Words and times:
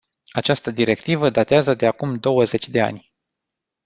Această 0.31 0.71
directivă 0.71 1.29
datează 1.29 1.73
de 1.73 1.87
acum 1.87 2.15
douăzeci 2.17 2.69
de 2.69 2.81
ani. 2.81 3.13